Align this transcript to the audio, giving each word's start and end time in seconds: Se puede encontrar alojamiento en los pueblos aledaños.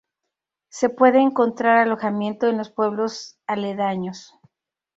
Se 0.69 0.89
puede 0.89 1.19
encontrar 1.21 1.77
alojamiento 1.77 2.47
en 2.47 2.57
los 2.57 2.71
pueblos 2.71 3.37
aledaños. 3.45 4.33